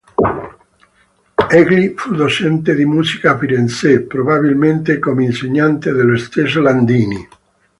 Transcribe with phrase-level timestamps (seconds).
[1.49, 7.27] Egli fu docente di musica a Firenze, probabilmente come insegnante dello stesso Landini.